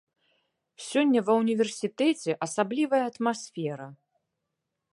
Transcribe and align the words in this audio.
Сёння 0.89 1.19
ва 1.27 1.33
ўніверсітэце 1.41 2.31
асаблівая 2.47 3.03
атмасфера. 3.11 3.87